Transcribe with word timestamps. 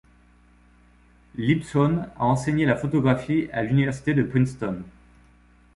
Libsohn 1.35 2.09
a 2.17 2.25
enseigné 2.25 2.65
la 2.65 2.75
photographie 2.75 3.49
à 3.53 3.61
l'université 3.61 4.15
de 4.15 4.23
Princeton. 4.23 4.81